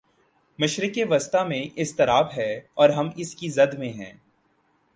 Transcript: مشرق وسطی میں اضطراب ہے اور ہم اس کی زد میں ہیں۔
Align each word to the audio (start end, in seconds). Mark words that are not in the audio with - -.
مشرق 0.59 0.97
وسطی 1.09 1.47
میں 1.47 1.61
اضطراب 1.77 2.27
ہے 2.37 2.61
اور 2.73 2.89
ہم 2.89 3.09
اس 3.15 3.35
کی 3.35 3.49
زد 3.49 3.73
میں 3.73 3.93
ہیں۔ 3.93 4.13